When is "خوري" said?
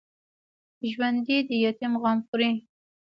2.27-2.51